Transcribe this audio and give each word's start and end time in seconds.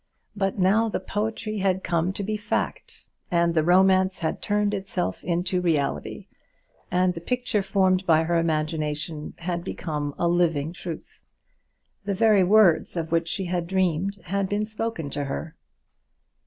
But 0.35 0.57
now 0.57 0.89
the 0.89 0.99
poetry 0.99 1.59
had 1.59 1.83
come 1.83 2.11
to 2.13 2.23
be 2.23 2.35
fact, 2.35 3.11
and 3.29 3.53
the 3.53 3.61
romance 3.61 4.17
had 4.17 4.41
turned 4.41 4.73
itself 4.73 5.23
into 5.23 5.61
reality, 5.61 6.25
and 6.89 7.13
the 7.13 7.21
picture 7.21 7.61
formed 7.61 8.07
by 8.07 8.23
her 8.23 8.39
imagination 8.39 9.35
had 9.37 9.63
become 9.63 10.15
a 10.17 10.27
living 10.27 10.73
truth. 10.73 11.27
The 12.05 12.15
very 12.15 12.43
words 12.43 12.97
of 12.97 13.11
which 13.11 13.27
she 13.27 13.45
had 13.45 13.67
dreamed 13.67 14.19
had 14.23 14.49
been 14.49 14.65
spoken 14.65 15.11
to 15.11 15.25
her. 15.25 15.55